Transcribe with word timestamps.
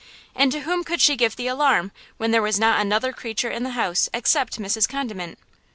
And 0.33 0.51
to 0.51 0.61
whom 0.61 0.83
could 0.83 0.99
she 0.99 1.15
give 1.15 1.35
the 1.35 1.45
alarm 1.45 1.91
when 2.17 2.31
there 2.31 2.41
was 2.41 2.57
not 2.59 2.81
another 2.81 3.13
creature 3.13 3.51
in 3.51 3.61
the 3.61 3.69
house 3.77 4.09
except 4.15 4.57
Mrs. 4.57 4.89
Condiment? 4.89 5.37